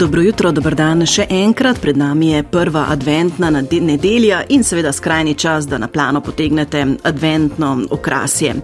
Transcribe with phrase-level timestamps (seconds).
[0.00, 1.76] Dobro jutro, dober dan še enkrat.
[1.82, 7.74] Pred nami je prva adventna nedelja in seveda skrajni čas, da na plano potegnete adventno
[7.90, 8.54] okrasje.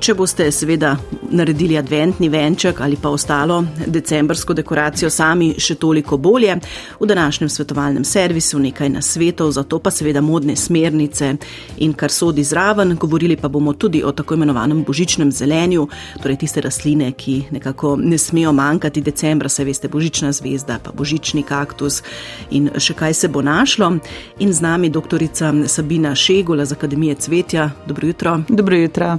[0.00, 0.94] Če boste seveda
[1.36, 6.54] naredili adventni venček ali pa ostalo decembrsko dekoracijo sami, še toliko bolje.
[7.00, 11.34] V današnjem svetovalnem servisu nekaj nasvetov, zato pa seveda modne smernice
[11.84, 12.94] in kar sodi zraven.
[12.96, 15.84] Govorili pa bomo tudi o tako imenovanem božičnem zelenju,
[16.22, 21.42] torej tiste rastline, ki nekako ne smejo manjkati decembra, se veste, božična zvezda, pa božični
[21.44, 22.00] kaktus
[22.50, 23.92] in še kaj se bo našlo.
[24.40, 27.70] In z nami doktorica Sabina Šegula z Akademije Cvetja.
[27.86, 28.38] Dobro jutro.
[28.48, 29.18] Dobro jutro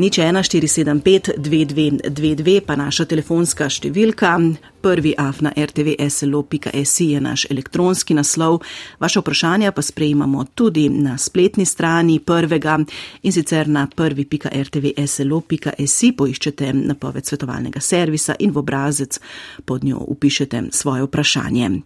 [0.00, 4.40] nič 1475 2222 pa naša telefonska številka.
[4.80, 8.64] Prvi afna rtvslo.si je naš elektronski naslov.
[8.96, 12.80] Vaše vprašanja pa sprejemamo tudi na spletni strani prvega
[13.20, 19.20] in sicer na prvi.rtvslo.si poiščete napoved svetovalnega servisa in v obrazec
[19.68, 21.84] pod njo upišete svoje vprašanje.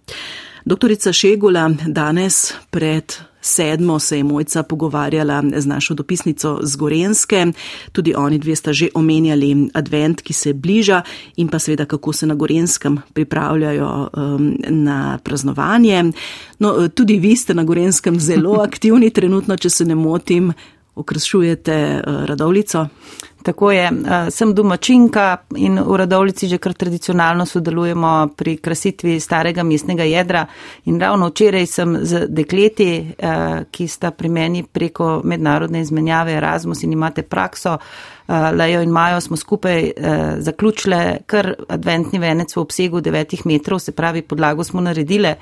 [0.65, 7.47] Doktorica Šegula danes pred sedmo se je mojca pogovarjala z našo dopisnico z Gorenske.
[7.93, 11.03] Tudi oni dve sta že omenjali advent, ki se bliža
[11.37, 16.13] in pa seveda, kako se na Gorenskem pripravljajo um, na praznovanje.
[16.59, 20.53] No, tudi vi ste na Gorenskem zelo aktivni trenutno, če se ne motim,
[20.95, 22.89] okrašujete uh, radovlico.
[23.45, 29.63] Tako je, eh, sem domačinka in v Radovlici že kar tradicionalno sodelujemo pri krasitvi starega
[29.63, 30.47] mestnega jedra.
[30.85, 36.83] In ravno včeraj sem z dekleti, eh, ki sta pri meni preko mednarodne izmenjave Erasmus
[36.83, 37.79] in imate prakso,
[38.29, 39.91] Eh, Lejo in Majo smo skupaj
[40.39, 45.35] zaključile kar adventni venec v obsegu 9 metrov, se pravi podlago smo naredile.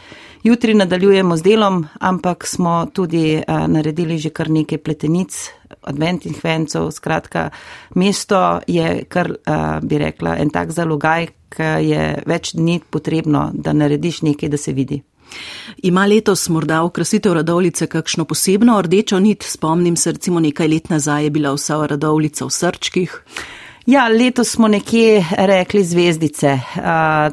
[0.42, 5.50] Jutri nadaljujemo z delom, ampak smo tudi naredili že kar nekaj pletenic
[5.82, 6.90] adventnih vencov.
[6.92, 7.50] Skratka,
[7.94, 13.72] mesto je kar, uh, bi rekla, en tak zalogaj, ki je več dni potrebno, da
[13.72, 15.02] narediš nekaj, da se vidi.
[15.82, 19.42] Ima letos morda okrasitev radovlice kakšno posebno rdečo nit?
[19.42, 23.20] Spomnim se, recimo nekaj let nazaj je bila vsa radovlica v srčkih.
[23.86, 26.82] Ja, letos smo nekje rekli zvezdice, uh,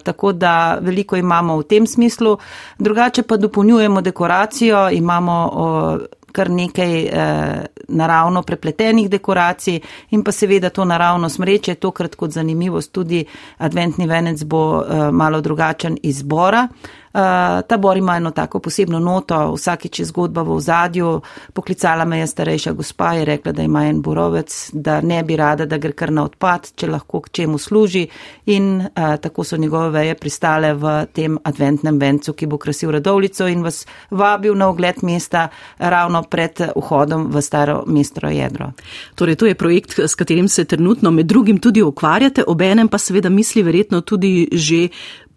[0.03, 2.37] tako da veliko imamo v tem smislu.
[2.79, 9.79] Drugače pa dopolnjujemo dekoracijo, imamo uh, kar nekaj uh, naravno prepletenih dekoracij
[10.09, 13.25] in pa seveda to naravno smreče, tokrat kot zanimivost tudi
[13.57, 16.67] adventni venec bo uh, malo drugačen izbora.
[17.13, 21.21] Uh, ta bor ima eno tako posebno noto, vsakeč je zgodba v ozadju.
[21.53, 25.65] Poklicala me je starejša gospa in rekla, da ima en borovec, da ne bi rada,
[25.65, 28.07] da gre kar na odpad, če lahko k čemu služi.
[28.45, 33.47] In uh, tako so njegove veje pristale v tem adventnem vencu, ki bo krasil radovlico
[33.47, 38.71] in vas vabil na ogled mesta ravno pred vhodom v staro mestro jedro.
[39.15, 43.29] Torej, to je projekt, s katerim se trenutno med drugim tudi ukvarjate, obenem pa seveda
[43.29, 44.87] misli verjetno tudi že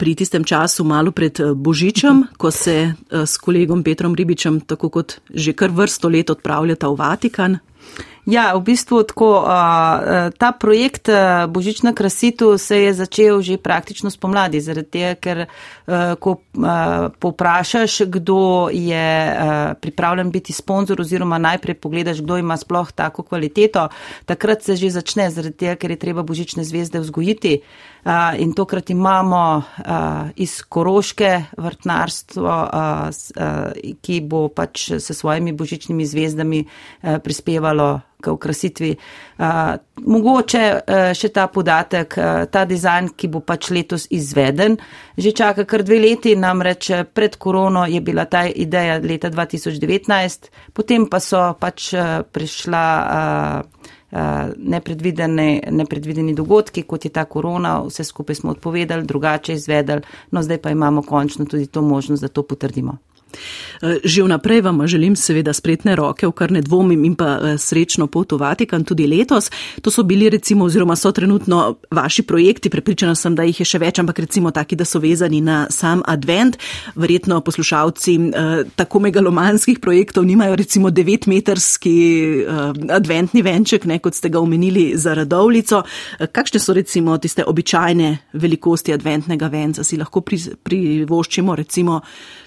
[0.03, 4.91] pri tistem času, malo pred eh, Božičem, ko se eh, s kolegom Petrom Ribičem, tako
[4.91, 7.53] kot že kar vrsto let, odpravljata v Vatikan.
[8.23, 9.43] Ja, v bistvu tako,
[10.39, 11.11] ta projekt
[11.49, 15.39] Božična krasitev se je začel že praktično spomladi, zaradi tega, ker
[16.23, 16.39] ko
[17.19, 19.11] poprašaš, kdo je
[19.83, 23.89] pripravljen biti sponzor oziroma najprej pogledaš, kdo ima sploh tako kvaliteto,
[24.25, 27.59] takrat se že začne, zaradi tega, ker je treba Božične zvezde vzgojiti.
[28.39, 29.63] In tokrat imamo
[30.37, 32.55] iz Koroške vrtnarstvo,
[34.03, 36.65] ki bo pač se svojimi božičnimi zvezdami
[37.23, 38.93] prispevalo k okrasitvi.
[40.07, 40.63] Mogoče
[41.19, 42.17] še ta podatek,
[42.55, 44.79] ta dizajn, ki bo pač letos izveden,
[45.19, 51.11] že čaka kar dve leti, namreč pred korono je bila ta ideja leta 2019, potem
[51.11, 51.93] pa so pač
[52.33, 52.87] prišla
[54.57, 60.59] nepredvideni, nepredvideni dogodki, kot je ta korona, vse skupaj smo odpovedali, drugače izvedeli, no zdaj
[60.59, 62.99] pa imamo končno tudi to možnost, da to potrdimo.
[63.83, 67.59] Eh, že vnaprej vam želim seveda spretne roke, v kar ne dvomim in pa eh,
[67.59, 69.51] srečno pot v Vatikan tudi letos.
[69.83, 73.79] To so bili recimo oziroma so trenutno vaši projekti, prepričana sem, da jih je še
[73.79, 76.59] več, ampak recimo taki, da so vezani na sam advent.
[76.95, 81.93] Verjetno poslušalci eh, tako megalomanskih projektov nimajo recimo devetmetrski
[82.91, 85.83] adventni venček, ne kot ste ga omenili za radovlico.
[86.33, 89.85] Kakšne so recimo tiste običajne velikosti adventnega venca?
[89.85, 92.01] Si lahko privoščimo recimo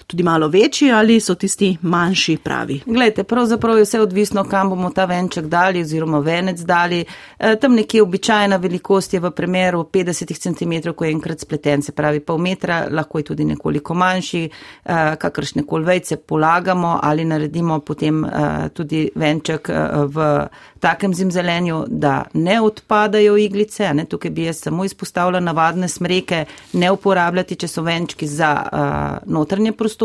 [0.06, 2.80] tudi malo več večji ali so tisti manjši pravi?
[2.86, 7.04] Glejte, pravzaprav je vse odvisno, kam bomo ta venček dali oziroma venec dali.
[7.38, 11.92] E, tam nekje običajna velikost je v primeru 50 cm, ko je enkrat spleten, se
[11.92, 17.80] pravi pol metra, lahko je tudi nekoliko manjši, e, kakršne kol vejce polagamo ali naredimo
[17.80, 20.48] potem e, tudi venček e, v
[20.80, 23.94] takem zimzelenju, da ne odpadajo iglice.
[23.94, 24.04] Ne?
[24.04, 29.72] Tukaj bi jaz samo izpostavila navadne smreke, ne uporabljati, če so venčki za uh, notranje
[29.72, 29.95] prostore,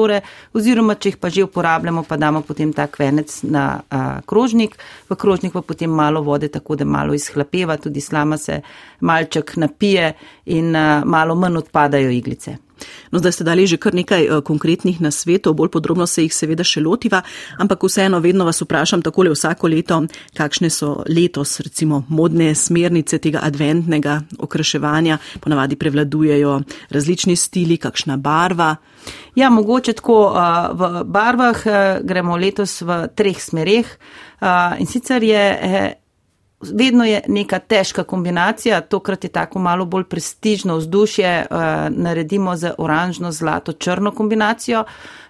[0.54, 4.78] oziroma če jih pa že uporabljamo, pa damo potem tak venec na uh, krožnik.
[5.10, 8.62] V krožnik pa potem malo vode, tako da malo izhlapeva, tudi slama se
[9.00, 10.14] malček napije
[10.52, 12.58] in uh, malo manj odpadajo iglice.
[13.12, 16.66] No, zdaj ste dali že kar nekaj uh, konkretnih nasvetov, bolj podrobno se jih seveda
[16.66, 17.22] še lotiva,
[17.62, 20.02] ampak vseeno vedno vas vprašam takole vsako leto,
[20.38, 26.58] kakšne so letos recimo modne smernice tega adventnega okraševanja, ponavadi prevladujejo
[26.90, 28.76] različni stili, kakšna barva.
[29.36, 31.64] Ja, mogoče tako uh, v barvah
[32.04, 33.98] gremo letos v treh smereh
[34.82, 36.01] in sicer je.
[36.62, 41.58] Vedno je neka težka kombinacija, tokrat je tako malo bolj prestižno vzdušje, uh,
[41.90, 44.84] naredimo za oranžno, zlato, črno kombinacijo.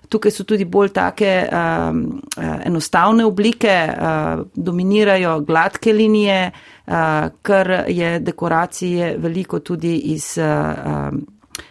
[0.09, 2.21] Tukaj so tudi bolj take um,
[2.65, 6.51] enostavne oblike, uh, dominirajo gladke linije,
[6.87, 6.93] uh,
[7.41, 11.17] ker je dekoracije veliko tudi iz uh,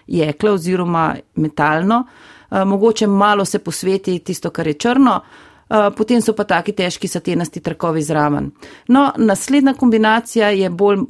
[0.06, 2.04] jekla oziroma metalno.
[2.50, 5.20] Uh, mogoče malo se posveti tisto, kar je črno.
[5.20, 5.49] Uh,
[5.96, 8.50] potem so pa taki težki satenasti trakovi zraven.
[8.88, 11.06] No, naslednja kombinacija je bolj uh,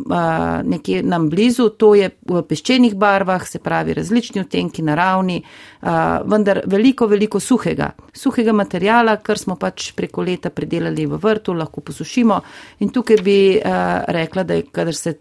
[0.65, 5.89] nekje nam blizu, to je v peščenih barvah, se pravi različni odtenki naravni, uh,
[6.29, 11.81] vendar veliko, veliko suhega, suhega materijala, kar smo pač preko leta predelali v vrtu, lahko
[11.81, 12.41] posušimo.
[12.85, 15.15] In tukaj bi rekla, da je, kadar se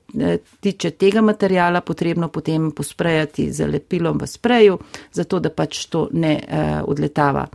[0.59, 4.79] tiče tega materijala, potrebno potem posprejati z lepilom v spreju,
[5.11, 6.35] zato da pač to ne
[6.87, 7.47] odletava.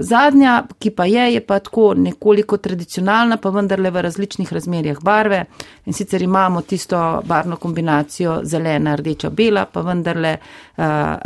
[0.00, 5.44] Zadnja, ki pa je, je pa tako nekoliko tradicionalna, pa vendarle v različnih razmerjah barve.
[5.86, 10.84] In sicer imamo tisto barvno kombinacijo zelena, rdeča, bela, pa vendarle uh,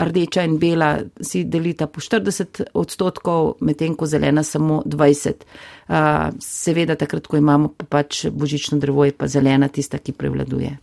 [0.08, 5.46] rdeča in bela si delita po 40 odstotkov, medtem ko zelena samo 20.
[5.86, 5.94] Uh,
[6.40, 10.74] seveda takrat, ko imamo pa pač božično drevo, je pa zelena tista, ki prevladuje.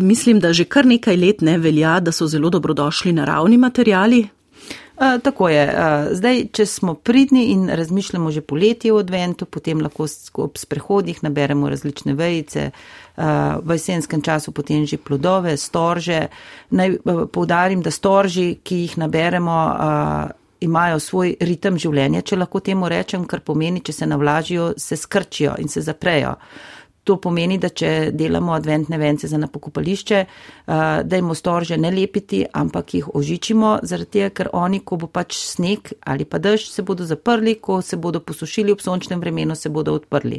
[0.00, 4.24] Mislim, da že kar nekaj let ne velja, da so zelo dobrodošli naravni materijali,
[5.00, 5.64] Uh, tako je.
[5.64, 10.04] Uh, zdaj, če smo pridni in razmišljamo že poletje v adventu, potem lahko
[10.44, 13.24] ob sprehodih naberemo različne vejice, uh,
[13.64, 16.26] v jesenskem času potem že plodove, storže.
[16.70, 22.60] Naj uh, povdarim, da storži, ki jih naberemo, uh, imajo svoj ritem življenja, če lahko
[22.60, 26.36] temu rečem, kar pomeni, če se navlažijo, se skrčijo in se zaprejo.
[27.10, 32.44] To pomeni, da če delamo adventne vence za napokopališče, uh, da jim storže ne lepiti,
[32.54, 36.84] ampak jih ožičimo, zaradi tega, ker oni, ko bo pač sneg ali pa dež, se
[36.86, 40.38] bodo zaprli, ko se bodo posušili ob sončnem vremenu, se bodo odprli.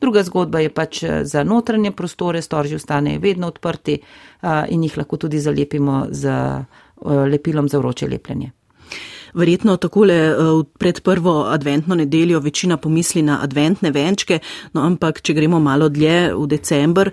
[0.00, 5.00] Druga zgodba je pač uh, za notranje prostore, storži ostanejo vedno odprti uh, in jih
[5.00, 6.36] lahko tudi zalepimo z
[7.32, 8.52] lepilom za vroče lepljenje.
[9.34, 10.34] Verjetno takole eh,
[10.78, 14.40] pred prvo adventno nedeljo večina pomisli na adventne venčke,
[14.72, 17.10] no ampak če gremo malo dlje v decembr,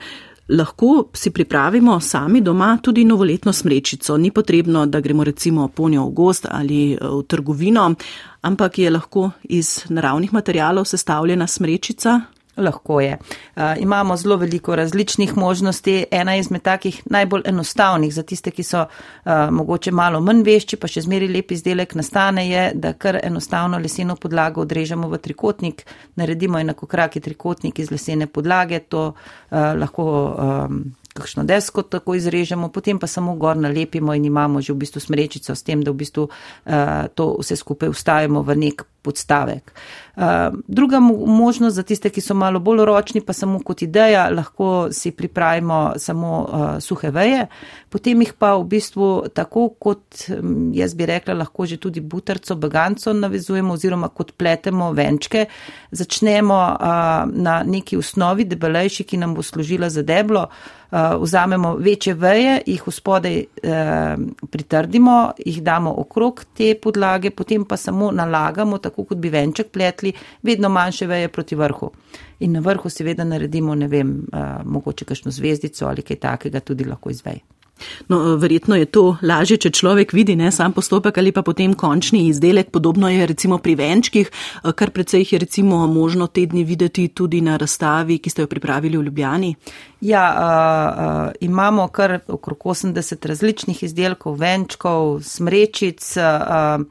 [0.50, 4.18] lahko si pripravimo sami doma tudi novoletno smrečico.
[4.18, 7.94] Ni potrebno, da gremo recimo ponjo v gost ali eh, v trgovino,
[8.42, 12.22] ampak je lahko iz naravnih materijalov sestavljena smrečica,
[12.58, 13.18] Lahko je.
[13.56, 16.06] Uh, imamo zelo veliko različnih možnosti.
[16.12, 20.88] Ena izmed takih najbolj enostavnih za tiste, ki so uh, mogoče malo manj vešči, pa
[20.88, 26.60] še zmeri lep izdelek nastane, je, da kar enostavno leseno podlago odrežemo v trikotnik, naredimo
[26.60, 30.08] enakokraki trikotnik iz lesene podlage, to uh, lahko.
[30.38, 30.82] Um,
[31.18, 35.56] kakšno desko tako izrežemo, potem pa samo gor nalepimo in imamo že v bistvu smrečico
[35.56, 39.72] s tem, da v bistvu uh, to vse skupaj ustavimo v nek podstavek.
[40.18, 40.24] Uh,
[40.68, 45.12] druga možnost za tiste, ki so malo bolj ročni, pa samo kot ideja, lahko si
[45.14, 47.44] pripravimo samo uh, suhe veje,
[47.94, 50.26] potem jih pa v bistvu tako kot
[50.74, 55.46] jaz bi rekla, lahko že tudi butarco, baganco navezujemo oziroma kot pletemo venčke,
[55.92, 60.48] začnemo uh, na neki osnovi debelejši, ki nam bo služila za deblo.
[61.20, 63.42] Vzamemo večje veje, jih v spodaj
[64.52, 70.14] pritrdimo, jih damo okrog te podlage, potem pa samo nalagamo, tako kot bi venček pletli,
[70.44, 71.92] vedno manjše veje proti vrhu.
[72.40, 76.86] In na vrhu seveda naredimo, ne vem, uh, mogoče kakšno zvezdico ali kaj takega, tudi
[76.86, 77.42] lahko izvej.
[78.08, 82.28] No, verjetno je to lažje, če človek vidi ne sam postopek ali pa potem končni
[82.30, 82.72] izdelek.
[82.74, 84.32] Podobno je recimo pri venčkih,
[84.76, 88.98] kar precej jih je recimo možno tedni videti tudi na razstavi, ki ste jo pripravili
[88.98, 89.54] v Ljubljani.
[90.02, 96.14] Ja, uh, uh, imamo kar okrog 80 različnih izdelkov, venčkov, smrečic.
[96.18, 96.86] Uh,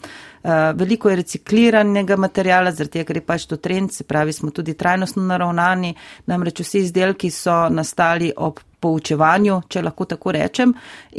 [0.76, 4.74] veliko je recikliranega materijala, zaradi tega, ker je pač to trend, se pravi, smo tudi
[4.74, 5.94] trajnostno naravnani,
[6.26, 10.72] namreč vsi izdelki so nastali ob poučevanju, če lahko tako rečem.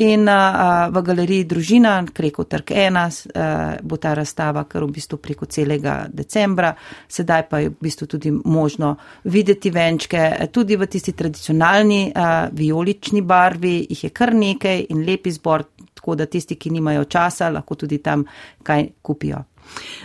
[0.06, 3.48] In a, v galeriji Družina, preko Trg 1, a,
[3.82, 6.74] bo ta razstava kar v bistvu preko celega decembra.
[7.10, 13.24] Sedaj pa je v bistvu tudi možno videti venčke, tudi v tisti tradicionalni a, vijolični
[13.26, 15.66] barvi, jih je kar nekaj in lep izbor,
[16.08, 18.24] tako da tisti, ki nimajo časa, lahko tudi tam
[18.64, 19.44] kaj kupijo.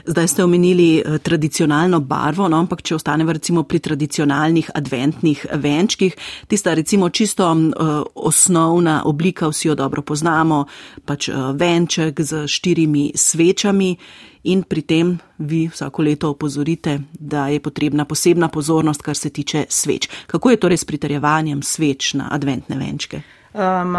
[0.07, 6.17] Zdaj ste omenili eh, tradicionalno barvo, no, ampak če ostanemo recimo pri tradicionalnih adventnih venčkih,
[6.51, 10.65] tista recimo čisto uh, osnovna oblika, vsi jo dobro poznamo,
[11.07, 13.95] pač uh, venček z štirimi svečami
[14.43, 19.67] in pri tem vi vsako leto opozorite, da je potrebna posebna pozornost, kar se tiče
[19.69, 20.09] sveč.
[20.27, 23.23] Kako je torej s pritarjevanjem sveč na adventne venčke?
[23.55, 23.95] Um,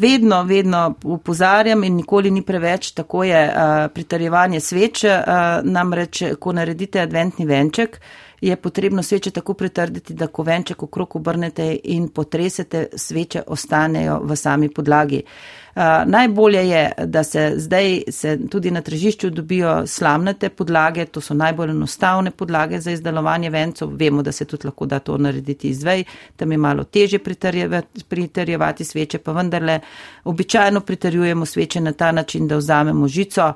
[0.00, 6.52] vedno, vedno upozarjam in nikoli ni preveč, tako je uh, pritarjevanje sveče, uh, namreč, ko
[6.52, 8.00] naredite adventni venček,
[8.40, 14.36] je potrebno sveče tako pritrditi, da ko venček okrog obrnete in potresete, sveče ostanejo v
[14.36, 15.22] sami podlagi.
[15.24, 15.63] Uh,
[16.06, 21.70] najbolje je, da se zdaj se tudi na tržišču dobijo slamnate podlage, to so najbolj
[21.70, 23.96] enostavne podlage za izdelovanje vencov.
[23.96, 26.04] Vemo, da se tudi lahko da to narediti izvej,
[26.36, 29.80] tam je malo teže pritrjevati, pritrjevati sveče, pa vendarle
[30.24, 33.54] običajno pritrjujemo sveče na ta način, da vzamemo žico uh,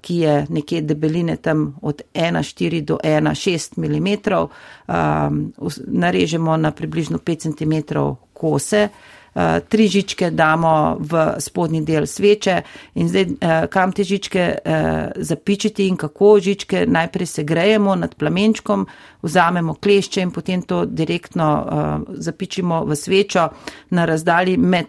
[0.00, 4.32] ki je nekje debeline tam od 1,4 do 1,6 mm,
[4.88, 5.52] um,
[5.86, 7.98] narežemo na približno 5 cm
[8.32, 8.88] kose.
[9.34, 12.60] Eh, tri žičke damo v spodnji del sveče
[12.94, 18.14] in zdaj eh, kam te žičke eh, zapičiti in kako žičke najprej se grejemo nad
[18.14, 18.86] plamenčkom,
[19.22, 21.66] vzamemo klešče in potem to direktno
[22.08, 23.48] zapičimo v svečo
[23.90, 24.86] na razdalji med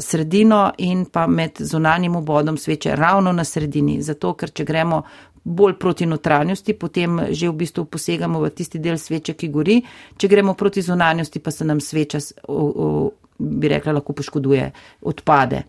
[0.00, 4.02] sredino in pa med zunanjim obodom sveče ravno na sredini.
[4.02, 5.02] Zato, ker če gremo
[5.44, 9.80] bolj proti notranjosti, potem že v bistvu posegamo v tisti del sveče, ki gori.
[10.16, 12.20] Če gremo proti zunanjosti, pa se nam sveča
[13.58, 14.70] bi rekla, lahko poškoduje,
[15.02, 15.64] odpade.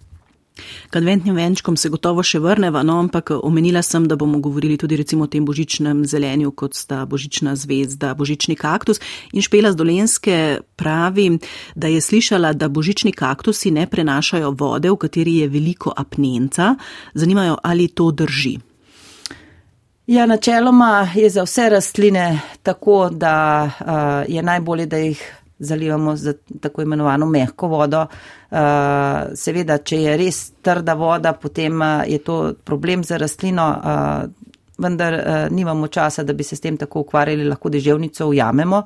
[0.90, 4.98] K adventnim venčkom se gotovo še vrneva, no, ampak omenila sem, da bomo govorili tudi
[5.00, 9.02] recimo o tem božičnem zelenju, kot sta božična zvezda, božični kaktus.
[9.34, 10.38] In Špela z Dolenske
[10.80, 11.30] pravi,
[11.76, 16.74] da je slišala, da božični kaktusi ne prenašajo vode, v kateri je veliko apnenca.
[17.14, 18.58] Zanimajo, ali to drži.
[20.10, 23.36] Ja, načeloma je za vse rastline tako, da
[23.70, 25.22] uh, je najbolje, da jih
[25.60, 28.06] zalivamo z tako imenovano mehko vodo.
[28.50, 28.58] Uh,
[29.36, 34.49] seveda, če je res trda voda, potem uh, je to problem za rastlino, uh,
[34.80, 38.82] vendar uh, nimamo časa, da bi se s tem tako ukvarjali, lahko deževnico ujamemo,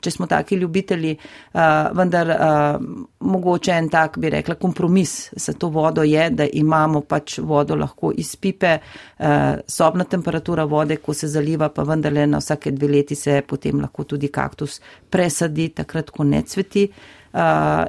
[0.00, 1.60] če smo taki ljubitelji, uh,
[1.96, 2.86] vendar uh,
[3.20, 8.12] mogoče en tak, bi rekla, kompromis za to vodo je, da imamo pač vodo lahko
[8.16, 9.26] iz pipe, uh,
[9.66, 14.04] sobna temperatura vode, ko se zaliva, pa vendarle na vsake dve leti se potem lahko
[14.04, 16.88] tudi kaktus presadi, takrat, ko ne cveti.
[16.90, 17.25] Uh,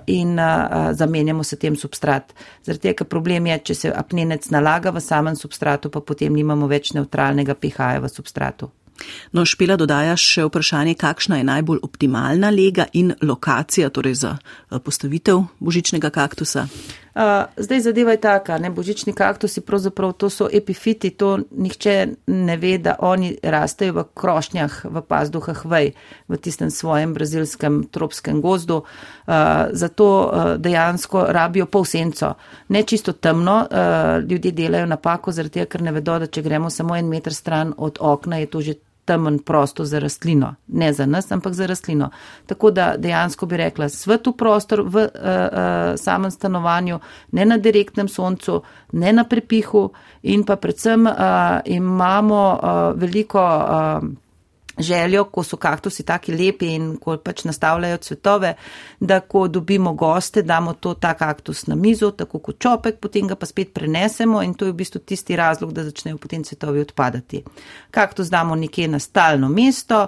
[0.07, 2.33] in uh, zamenjamo se tem substrat.
[2.65, 6.93] Zaradi tega problem je, če se apnenec nalaga v samem substratu, pa potem nimamo več
[6.97, 8.71] neutralnega pH-ja v substratu.
[9.31, 14.79] No, Špela dodaja še vprašanje, kakšna je najbolj optimalna lega in lokacija torej za eh,
[14.79, 16.67] postavitev božičnega kaktusa.
[17.57, 22.77] Zdaj zadeva je taka, ne božični kaktusi, pravzaprav to so epifiti, to nihče ne ve,
[22.77, 25.91] da oni rastejo v krošnjah, v pazduhah vej,
[26.27, 29.33] v tistem svojem brazilskem tropskem gozdu, uh,
[29.71, 32.35] zato uh, dejansko rabijo pol senco.
[32.69, 36.69] Ne čisto temno, uh, ljudje delajo napako, zaradi tega, ker ne vedo, da če gremo
[36.69, 38.77] samo en meter stran od okna, je to že
[39.07, 40.55] temen prostor za rastlino.
[40.67, 42.09] Ne za nas, ampak za rastlino.
[42.45, 46.99] Tako da dejansko bi rekla, svetu prostor v uh, uh, samem stanovanju,
[47.31, 48.61] ne na direktnem soncu,
[48.91, 49.89] ne na prepihu
[50.23, 51.13] in pa predvsem uh,
[51.65, 53.43] imamo uh, veliko.
[53.43, 54.26] Uh,
[54.79, 58.53] željo, ko so kaktusi taki lepi in ko pač nastavljajo cvetove,
[58.99, 63.35] da ko dobimo goste, damo to ta kaktus na mizo, tako kot čopek, potem ga
[63.35, 67.43] pa spet prenesemo in to je v bistvu tisti razlog, da začnejo potem cvetovi odpadati.
[67.91, 70.07] Kaktus damo nekje na stalno mesto,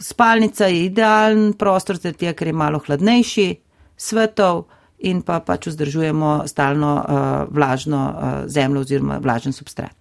[0.00, 3.54] spalnica je idealen prostor, zato ker je malo hladnejši,
[3.96, 4.66] svetov
[4.98, 9.92] in pa pač vzdržujemo stalno uh, vlažno uh, zemljo oziroma vlažen substrat.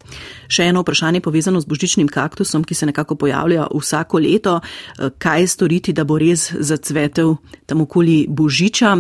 [0.48, 4.60] Še eno vprašanje povezano z božičnim kaktusom, ki se nekako pojavlja vsako leto.
[4.62, 7.36] Uh, kaj storiti, da bo res zacvetel
[7.66, 8.96] tam okoli božiča?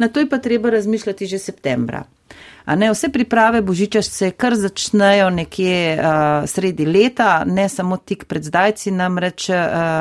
[0.00, 2.04] Na to je pa treba razmišljati že septembra.
[2.70, 6.04] A ne, vse priprave božiča se kar začnejo nekje uh,
[6.46, 9.56] sredi leta, ne samo tik pred zdajci, namreč uh,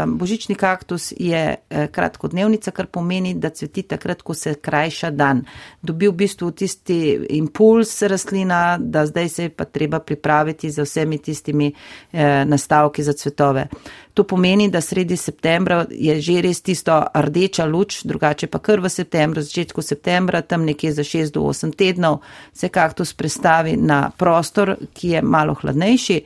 [0.06, 5.42] božični kaktus je uh, kratkodnevnica, kar pomeni, da cveti takrat, ko se krajša dan.
[5.82, 7.00] Dobil v bistvu tisti
[7.40, 13.18] impuls rastlina, da zdaj se je pa treba pripraviti za vsemi tistimi uh, nastavki za
[13.18, 13.66] cvetove.
[14.20, 18.90] To pomeni, da sredi septembra je že res tisto rdeča luč, drugače pa kar v
[18.92, 22.18] septembru, začetku septembra, tam nekje za 6 do 8 tednov,
[22.54, 26.18] se kaktus prestavi na prostor, ki je malo hladnejši.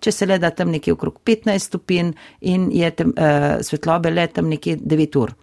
[0.00, 4.24] Če se le da tam nekje okrog 15 stopinj in je tem, uh, svetlobe le
[4.32, 5.34] tam nekje 9 ur.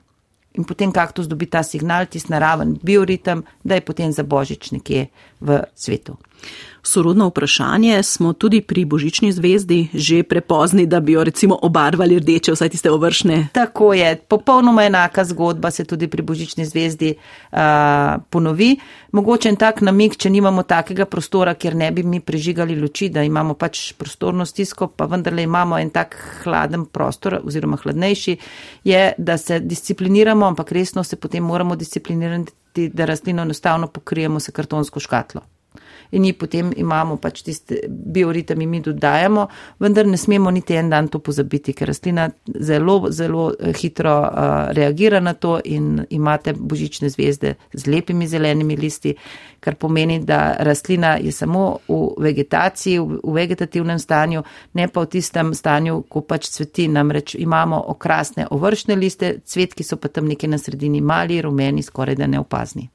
[0.58, 5.12] In potem kaktus dobi ta signal, tisti naraven bioritem, da je potem za božič nekje
[5.46, 6.18] v svetu
[6.84, 12.52] sorodno vprašanje, smo tudi pri Božični zvezdi že prepozni, da bi jo recimo obarvali rdeče,
[12.52, 13.48] vsaj tiste ovršne.
[13.54, 17.14] Tako je, popolnoma enaka zgodba se tudi pri Božični zvezdi
[17.52, 17.60] uh,
[18.30, 18.78] ponovi.
[19.12, 23.24] Mogoče en tak namik, če nimamo takega prostora, kjer ne bi mi prižigali luči, da
[23.24, 28.38] imamo pač prostorno stisko, pa vendarle imamo en tak hladen prostor oziroma hladnejši,
[28.84, 34.54] je, da se discipliniramo, ampak resno se potem moramo disciplinirati, da rastlino enostavno pokrijemo s
[34.54, 35.42] kartonsko škatlo
[36.12, 39.48] in jih potem imamo pač tiste bioritem in mi dodajamo,
[39.80, 44.72] vendar ne smemo niti en dan to pozabiti, ker rastlina zelo, zelo eh, hitro uh,
[44.76, 49.16] reagira na to in imate božične zvezde z lepimi zelenimi listi,
[49.60, 55.12] kar pomeni, da rastlina je samo v vegetaciji, v, v vegetativnem stanju, ne pa v
[55.18, 56.88] tistem stanju, ko pač cveti.
[56.90, 62.16] Namreč imamo okrasne ovršne liste, cvetki so pa tam nekje na sredini mali, rumeni, skoraj
[62.16, 62.90] da neopazni.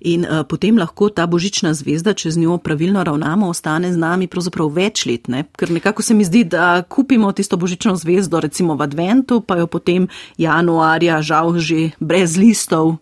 [0.00, 4.28] In uh, potem lahko ta božična zvezda, če z njo pravilno ravnamo, ostane z nami
[4.30, 5.28] pravzaprav več let.
[5.28, 5.44] Ne?
[5.58, 9.66] Ker nekako se mi zdi, da kupimo tisto božično zvezdo recimo v adventu, pa jo
[9.66, 10.08] potem
[10.38, 12.96] januarja, žal že brez listov,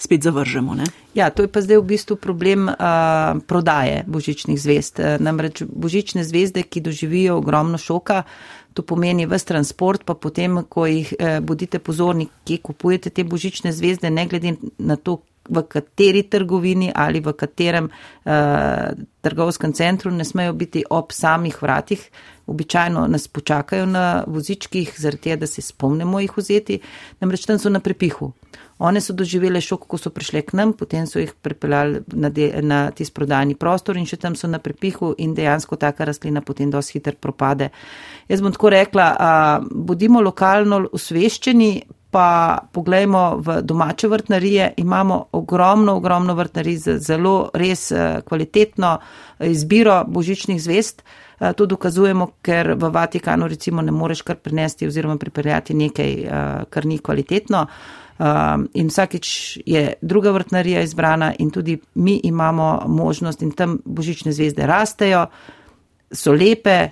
[0.00, 0.74] spet zavržemo.
[0.74, 0.88] Ne?
[1.14, 5.20] Ja, to je pa zdaj v bistvu problem uh, prodaje božičnih zvezd.
[5.20, 8.24] Namreč božične zvezde, ki doživijo ogromno šoka,
[8.74, 13.72] To pomeni vse transport, pa potem, ko jih eh, bodite pozorni, kje kupujete te božične
[13.72, 18.32] zvezde, ne glede na to, v kateri trgovini ali v katerem uh,
[19.20, 22.10] trgovskem centru ne smejo biti ob samih vratih.
[22.46, 26.80] Običajno nas počakajo na vozičkih, zaradi tega, da se spomnimo jih vzeti,
[27.20, 28.32] namreč tam so na prepihu.
[28.82, 32.30] One so doživele šok, ko so prišle k nam, potem so jih pripeljali na,
[32.62, 36.70] na tisti prodajni prostor in še tam so na prepihu in dejansko taka rastlina potem
[36.70, 37.70] dosti hitro propade.
[38.28, 39.32] Jaz bom tako rekla, a,
[39.62, 41.70] bodimo lokalno usveščeni,
[42.12, 48.98] pa pogledajmo v domače vrtnarije, imamo ogromno, ogromno vrtnarij z zelo res eh, kvalitetno
[49.40, 51.02] izbiro božičnih zvest.
[51.40, 56.64] Eh, to dokazujemo, ker v Vatikanu recimo ne moreš kar prinesti oziroma pripeljati nekaj, eh,
[56.70, 57.66] kar ni kvalitetno.
[58.74, 64.66] In vsakeč je druga vrtnarija izbrana in tudi mi imamo možnost in tam božične zvezde
[64.66, 65.26] rastejo,
[66.12, 66.90] so lepe,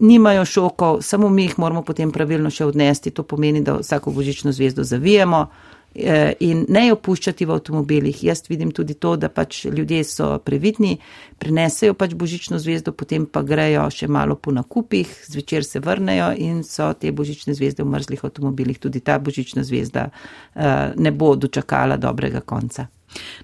[0.00, 3.10] nimajo šokov, samo mi jih moramo potem pravilno še odnesti.
[3.10, 5.46] To pomeni, da vsako božično zvezdo zavijemo
[5.94, 8.22] eh, in ne jo puščati v avtomobilih.
[8.24, 10.96] Jaz vidim tudi to, da pač ljudje so previdni,
[11.38, 16.62] prinesejo pač božično zvezdo, potem pa grejo še malo po nakupih, zvečer se vrnejo in
[16.64, 18.80] so te božične zvezde v mrzlih avtomobilih.
[18.80, 22.88] Tudi ta božična zvezda eh, ne bo dočakala dobrega konca.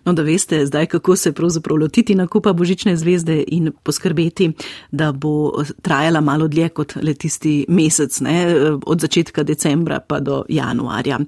[0.05, 4.53] No, da veste zdaj, kako se pravzaprav lotiti nakupa Božične zvezde in poskrbeti,
[4.91, 5.53] da bo
[5.83, 8.55] trajala malo dlje kot le tisti mesec, ne?
[8.87, 11.19] od začetka decembra pa do januarja.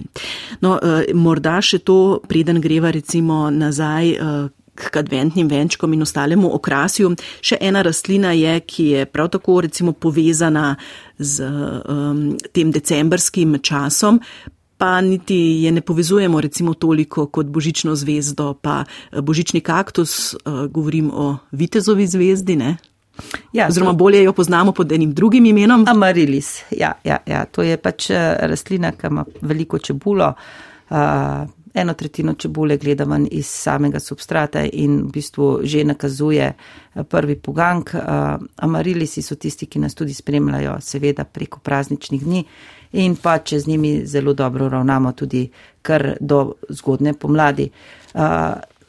[0.61, 6.55] No, eh, morda še to, preden greva recimo nazaj eh, k adventnim venčkom in ostalemu
[6.55, 7.15] okrasju.
[7.41, 10.77] Še ena rastlina je, ki je prav tako recimo povezana
[11.19, 14.21] z um, tem decembrskim časom,
[14.79, 20.39] pa niti je ne povezujemo recimo toliko kot božično zvezdo, pa eh, božični kaktus, eh,
[20.71, 22.77] govorim o vitezovi zvezdi, ne?
[23.53, 25.85] Ja, Oziroma bolje jo poznamo pod enim drugim imenom.
[25.89, 27.45] Amarilis, ja, ja, ja.
[27.45, 30.35] to je pač eh, rastlina, ki ima veliko čebulo.
[30.91, 36.53] Uh, eno tretjino čebule gleda ven iz samega substrata in v bistvu že nakazuje
[37.09, 37.91] prvi pogank.
[37.95, 42.45] Uh, Amarilisi so tisti, ki nas tudi spremljajo, seveda preko prazničnih dni.
[42.97, 45.47] Uh, in pa če z njimi zelo dobro ravnamo tudi
[45.83, 47.71] kar do zgodne pomladi.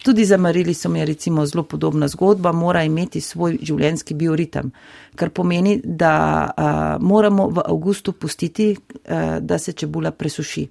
[0.04, 4.72] Tudi za Marili so mi recimo zelo podobna zgodba, mora imeti svoj življenjski bioritem,
[5.16, 6.14] kar pomeni, da
[6.48, 10.68] uh, moramo v avgustu pustiti, uh, da se čebula presuši.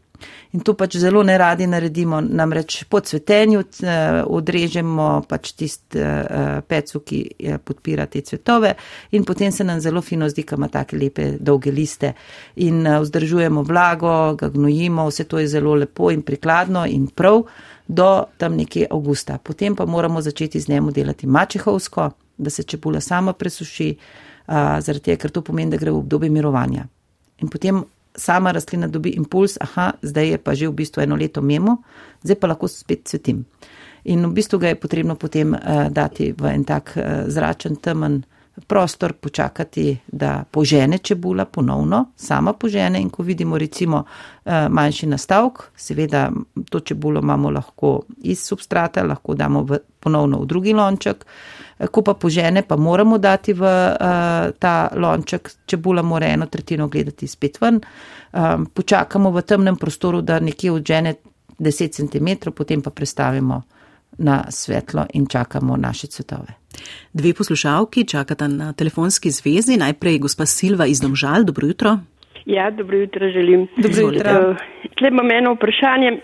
[0.56, 3.60] In to pač zelo ne radi naredimo, namreč po cvetenju
[4.32, 7.20] odrežemo pač tist uh, pecu, ki
[7.64, 8.72] podpira te cvetove
[9.12, 12.14] in potem se nam zelo fino zdi, ima take lepe dolge liste
[12.56, 17.42] in vzdržujemo vlago, ga gnojimo, vse to je zelo lepo in prikladno in prav
[17.88, 19.38] do tam nekje avgusta.
[19.38, 23.96] Potem pa moramo začeti z njemu delati mačehovsko, da se čebula sama presuši,
[24.46, 26.86] uh, zaradi tega, ker to pomeni, da gre v obdobje mirovanja.
[27.40, 27.84] In potem
[28.16, 31.82] sama rastlina dobi impuls, aha, zdaj je pa že v bistvu eno leto mimo,
[32.24, 33.44] zdaj pa lahko spet cvetim.
[34.04, 38.24] In v bistvu ga je potrebno potem uh, dati v en tak uh, zračen, temen
[38.66, 43.00] prostor, počakati, da požene čebula ponovno, sama požene.
[43.00, 44.04] In ko vidimo recimo
[44.44, 46.30] eh, manjši nastavek, seveda
[46.70, 51.26] to čebulo imamo lahko iz substrata, lahko damo v, ponovno v drugi lonček,
[51.78, 56.88] eh, ko pa požene, pa moramo dati v uh, ta lonček, čebula mora eno tretjino
[56.88, 57.80] gledati spet ven,
[58.32, 61.14] um, počakamo v temnem prostoru, da nekje odžene
[61.58, 63.62] 10 cm, potem pa prestavimo
[64.18, 66.52] na svetlo in čakamo naše cvetove.
[67.12, 69.76] Dve poslušalki čakata na telefonski zvezi.
[69.76, 71.44] Najprej gospa Silva iz Domžal.
[71.44, 71.98] Dobro jutro.
[72.46, 73.66] Ja, dobro jutro želim.
[73.76, 74.50] Dobro jutro.
[74.50, 74.56] Uh,
[74.98, 76.20] Tle imam eno vprašanje.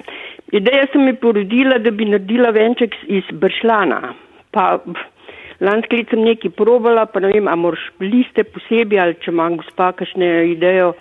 [0.53, 4.15] Ideja sem mi porodila, da bi naredila venček iz bršlana.
[4.51, 4.79] Pa
[5.61, 9.57] lanski let sem nekaj probala, pa ne vem, a moraš liste posebej ali če imam
[9.57, 10.93] gospa kakšne idejo.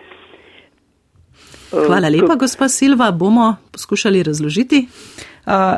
[1.72, 3.12] Hvala lepa, gospa Silva.
[3.12, 4.86] Bomo poskušali razložiti.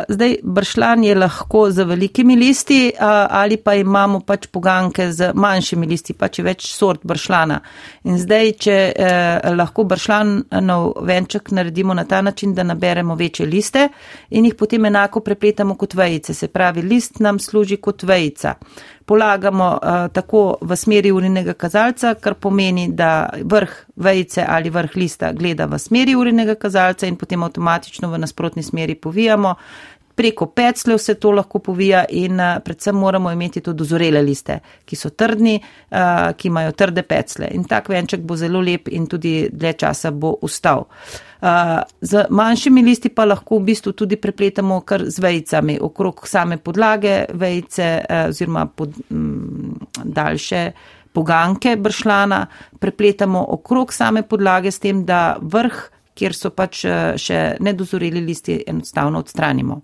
[0.10, 2.92] Zdaj, bršlan je lahko z velikimi listi
[3.30, 7.60] ali pa imamo pač poganke z manjšimi listi, pač je več sort bršlana.
[8.04, 13.88] In zdaj, če eh, lahko bršlanov venček naredimo na ta način, da naberemo večje liste
[14.30, 18.56] in jih potem enako prepletamo kot vejice, se pravi, list nam služi kot vejica
[19.06, 25.32] polagamo uh, tako v smeri urinega kazalca, kar pomeni, da vrh vejice ali vrh lista
[25.34, 29.56] gleda v smeri urinega kazalca in potem avtomatično v nasprotni smeri povijamo.
[30.16, 34.96] Preko pecljev se to lahko povija in uh, predvsem moramo imeti to dozorele liste, ki
[34.96, 37.50] so trdni, uh, ki imajo trde peclje.
[37.54, 40.86] In tak venček bo zelo lep in tudi dlje časa bo ustal.
[41.42, 46.58] Uh, z manjšimi listi pa lahko v bistvu tudi prepletamo kar z vejicami okrog same
[46.58, 47.90] podlage vejce
[48.30, 49.74] oziroma pod, m,
[50.04, 50.72] daljše
[51.14, 52.46] poganke bršlana,
[52.80, 56.86] prepletamo okrog same podlage s tem, da vrh kjer so pač
[57.18, 59.82] še nedozoreli listi, enostavno odstranimo.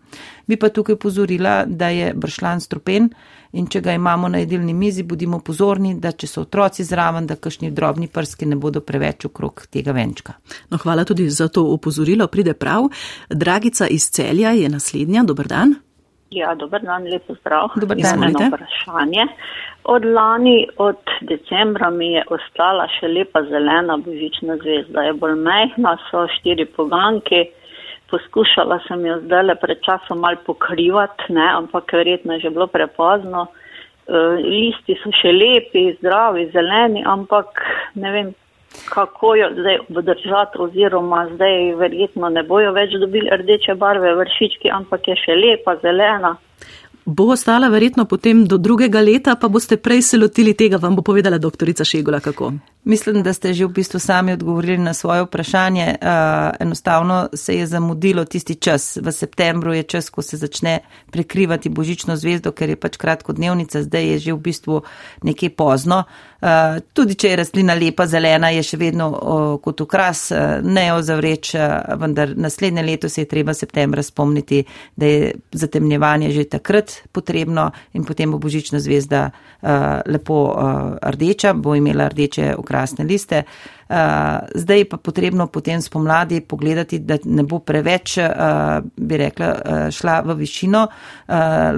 [0.48, 3.10] Bi pa tukaj pozorila, da je bršlan strupen
[3.52, 7.36] in če ga imamo na jedilni mizi, bodimo pozorni, da če so otroci zraven, da
[7.36, 10.38] kakšni drobni prski ne bodo preveč okrog tega venčka.
[10.70, 12.90] No, hvala tudi za to upozorilo, pride prav.
[13.30, 15.80] Dragica iz celja je naslednja, dober dan.
[16.30, 17.72] Ja, dober dan, lepo zdrav.
[17.82, 19.24] Dobar dan, eno vprašanje.
[19.90, 25.08] Od lani, od decembra mi je ostala še lepa zelena božična zvezda.
[25.08, 27.48] Je bolj mehna, so štiri poganke.
[28.14, 32.68] Poskušala sem jo zdaj le pred časom mal pokrivati, ne, ampak verjetno je že bilo
[32.68, 33.48] prepozno.
[34.10, 37.62] Uh, listi so še lepi, zdravi, zeleni, ampak
[38.02, 38.32] ne vem,
[38.90, 45.08] kako jo zdaj obdržati oziroma zdaj verjetno ne bojo več dobili rdeče barve vršički, ampak
[45.08, 46.36] je še lepa, zelena.
[47.06, 51.02] Bo ostala verjetno potem do drugega leta, pa boste prej se lotili tega, vam bo
[51.02, 52.52] povedala doktorica Šegula, kako.
[52.84, 55.96] Mislim, da ste že v bistvu sami odgovorili na svoje vprašanje.
[56.02, 56.08] Uh,
[56.60, 58.98] enostavno se je zamudilo tisti čas.
[59.02, 60.80] V septembru je čas, ko se začne
[61.12, 64.82] prekrivati božično zvezdo, ker je pač kratkodnevnica, zdaj je že v bistvu
[65.24, 66.04] nekje pozno.
[66.42, 70.88] Uh, tudi če je rastlina lepa, zelena, je še vedno uh, kot ukras, uh, ne
[70.88, 74.64] jo zavreč, uh, vendar naslednje leto se je treba septembra spomniti,
[74.96, 81.54] da je zatemnjevanje že takrat potrebno in potem bo božična zvezda uh, lepo uh, rdeča,
[81.54, 83.44] bo imela rdeče ukras krasne liste.
[83.90, 83.96] Uh,
[84.56, 90.22] zdaj pa potrebno potem spomladi pogledati, da ne bo preveč, uh, bi rekla, uh, šla
[90.26, 90.88] v višino.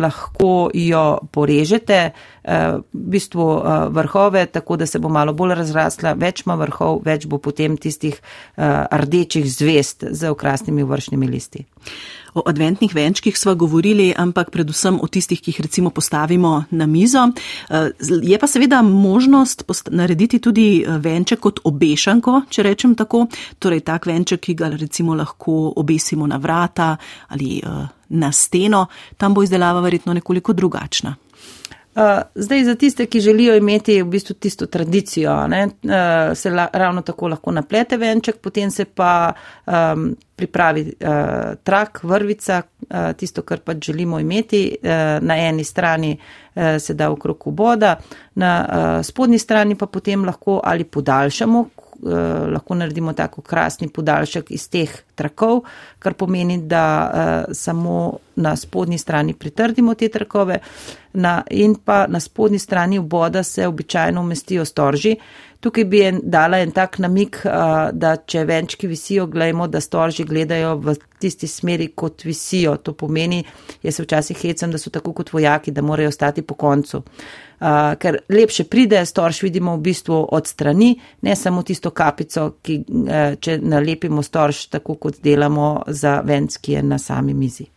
[0.01, 2.11] Lahko jo porežete,
[2.43, 3.45] v bistvu
[3.93, 8.17] vrhove, tako da se bo malo bolj razrasla, več ima vrhov, več bo potem tistih
[8.57, 11.65] rdečih zvest z okrasnimi vršnimi listi.
[12.33, 17.25] O adventnih venčkih sva govorili, ampak predvsem o tistih, ki jih recimo postavimo na mizo.
[17.69, 17.91] Eh,
[18.23, 23.25] je pa seveda možnost narediti tudi eh, venček kot obešanko, če rečem tako,
[23.59, 26.95] torej tak venček, ki ga recimo lahko obesimo na vrata
[27.27, 28.85] ali eh, na steno,
[29.17, 31.15] tam bo izdelava verjetno nekoliko drugačna.
[31.95, 36.67] Uh, zdaj, za tiste, ki želijo imeti v bistvu tisto tradicijo, ne, uh, se la,
[36.73, 39.33] ravno tako lahko naplete venček, potem se pa
[39.65, 41.17] um, pripravi uh,
[41.63, 44.77] trak, vrvica, uh, tisto, kar pač želimo imeti.
[44.83, 44.89] Uh,
[45.21, 47.97] na eni strani uh, se da okrog voda,
[48.35, 51.65] na uh, spodnji strani pa potem lahko ali podaljšamo,
[52.01, 55.59] Eh, lahko naredimo tako krasni podaljšek iz teh trakov,
[55.99, 60.59] kar pomeni, da uh, samo na spodnji strani pritrdimo te trakove
[61.13, 65.15] na, in pa na spodnji strani voda se običajno umestijo storži.
[65.61, 70.23] Tukaj bi en, dala en tak namik, uh, da če venčki visijo, gledajmo, da storži
[70.25, 72.73] gledajo v tisti smeri, kot visijo.
[72.81, 73.43] To pomeni,
[73.83, 77.03] jaz se včasih hecam, da so tako kot vojaki, da morajo ostati po koncu.
[77.61, 82.79] Uh, ker lepše pride, storž vidimo v bistvu od strani, ne samo tisto kapico, ki
[82.87, 87.69] uh, če nalepimo storž, tako kot delamo za venc, ki je na sami mizi.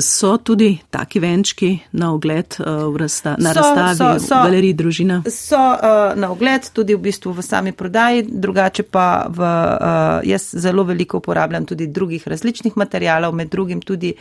[0.00, 4.76] So tudi taki venčki na ogled v razsta, na so, razstavi so, so, v galeriji
[4.78, 5.22] družina?
[5.30, 10.52] So uh, na ogled tudi v bistvu v sami prodaji, drugače pa v, uh, jaz
[10.54, 14.14] zelo veliko uporabljam tudi drugih različnih materijalov, med drugim tudi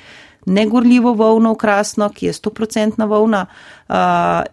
[0.46, 3.96] negorljivo volno krasno, ki je 100% volna uh,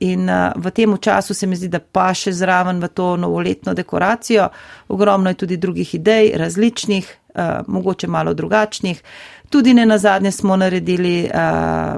[0.00, 3.74] in uh, v tem času se mi zdi, da pa še zraven v to novoletno
[3.74, 4.48] dekoracijo.
[4.88, 9.02] Ogromno je tudi drugih idej, različnih, uh, mogoče malo drugačnih.
[9.50, 11.96] Tudi ne na zadnje smo naredili uh,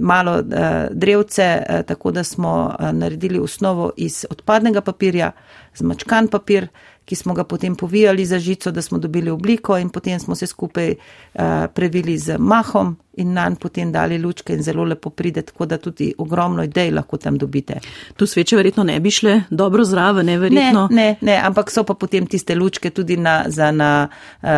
[0.00, 0.42] malo uh,
[0.90, 5.32] drevce, uh, tako da smo uh, naredili osnovo iz odpadnega papirja,
[5.74, 6.68] zmačkan papir
[7.04, 10.46] ki smo ga potem povijali za žico, da smo dobili obliko in potem smo se
[10.46, 11.42] skupaj uh,
[11.74, 16.14] previli z mahom in nanj potem dali lučke in zelo lepo pride, tako da tudi
[16.18, 17.78] ogromno idej lahko tam dobite.
[18.16, 20.88] Tu sveče verjetno ne bi šle dobro zraven, ne verjetno?
[20.90, 24.08] Ne, ne, ne, ampak so pa potem tiste lučke tudi na, za na
[24.42, 24.48] uh,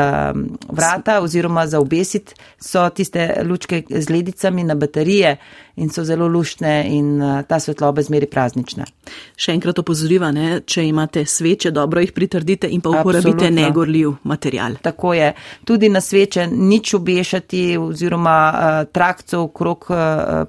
[0.68, 5.36] vrata oziroma za obesit, so tiste lučke z ledicami na baterije
[5.76, 8.84] in so zelo luštne in uh, ta svetloba zmeri praznična.
[9.36, 13.60] Še enkrat opozoriva, ne, če imate sveče, dobro jih pritrdite in pa uporabite Absolutno.
[13.60, 14.78] negorljiv material.
[14.82, 15.32] Tako je.
[15.68, 19.98] Tudi na sveče nič obešati oziroma uh, trakcov krok uh,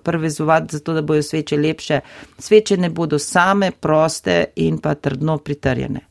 [0.04, 2.00] prevezovati, zato da bojo sveče lepše.
[2.40, 6.08] Sveče ne bodo same, proste in pa trdno pritrjene.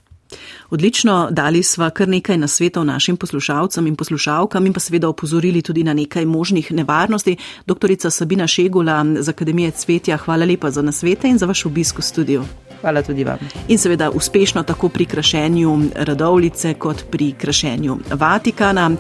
[0.71, 5.85] Odlično, dali sva kar nekaj nasvetov našim poslušalcem in poslušalkam in pa seveda opozorili tudi
[5.85, 7.37] na nekaj možnih nevarnosti.
[7.67, 12.03] Doktorica Sabina Šegula z Akademije Cvetja, hvala lepa za nasvete in za vaš obisk v
[12.03, 12.45] studiu.
[12.81, 13.39] Hvala tudi vam.
[13.69, 18.91] In seveda uspešno tako pri krašenju radovlice kot pri krašenju Vatikana.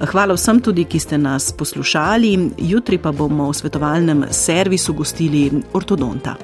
[0.00, 2.50] Hvala vsem tudi, ki ste nas poslušali.
[2.58, 6.36] Jutri pa bomo v svetovalnem servisu gostili ortodonta.